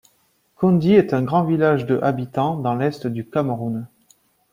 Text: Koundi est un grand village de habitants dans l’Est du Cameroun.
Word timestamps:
Koundi 0.55 0.93
est 0.95 1.13
un 1.13 1.21
grand 1.21 1.43
village 1.43 1.85
de 1.85 1.99
habitants 2.01 2.57
dans 2.57 2.73
l’Est 2.73 3.05
du 3.05 3.23
Cameroun. 3.23 3.85